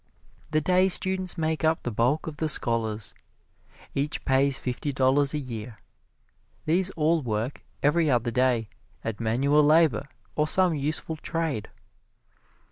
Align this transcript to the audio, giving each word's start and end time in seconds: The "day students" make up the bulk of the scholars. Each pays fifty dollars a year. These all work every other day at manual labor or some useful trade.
The 0.49 0.61
"day 0.61 0.87
students" 0.87 1.37
make 1.37 1.63
up 1.63 1.83
the 1.83 1.91
bulk 1.91 2.25
of 2.25 2.37
the 2.37 2.49
scholars. 2.49 3.13
Each 3.93 4.25
pays 4.25 4.57
fifty 4.57 4.91
dollars 4.91 5.35
a 5.35 5.37
year. 5.37 5.77
These 6.65 6.89
all 6.97 7.21
work 7.21 7.61
every 7.83 8.09
other 8.09 8.31
day 8.31 8.67
at 9.03 9.19
manual 9.19 9.61
labor 9.61 10.07
or 10.35 10.47
some 10.47 10.73
useful 10.73 11.17
trade. 11.17 11.69